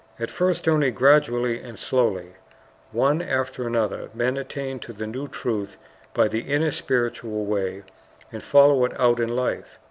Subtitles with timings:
[0.19, 2.31] At first only gradually and slowly,
[2.91, 5.77] one after another, men attain to the new truth
[6.15, 7.83] by the inner spiritual way,
[8.31, 9.77] and follow it out in life.